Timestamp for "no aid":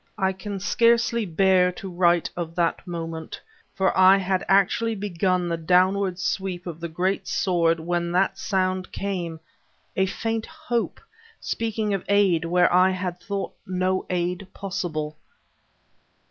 13.67-14.47